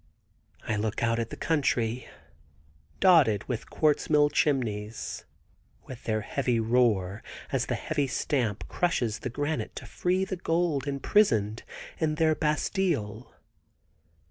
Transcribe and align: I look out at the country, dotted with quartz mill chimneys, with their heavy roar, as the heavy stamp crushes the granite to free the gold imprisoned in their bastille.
I 0.67 0.77
look 0.77 1.03
out 1.03 1.19
at 1.19 1.29
the 1.29 1.35
country, 1.37 2.07
dotted 2.99 3.43
with 3.47 3.69
quartz 3.69 4.09
mill 4.09 4.31
chimneys, 4.31 5.25
with 5.85 6.05
their 6.05 6.21
heavy 6.21 6.59
roar, 6.59 7.21
as 7.51 7.67
the 7.67 7.75
heavy 7.75 8.07
stamp 8.07 8.67
crushes 8.67 9.19
the 9.19 9.29
granite 9.29 9.75
to 9.75 9.85
free 9.85 10.25
the 10.25 10.37
gold 10.37 10.87
imprisoned 10.87 11.61
in 11.99 12.15
their 12.15 12.33
bastille. 12.33 13.31